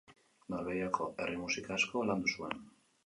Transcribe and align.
Norvegiako 0.53 1.07
herri-musika 1.25 1.73
asko 1.77 2.05
landu 2.11 2.33
zuen. 2.37 2.57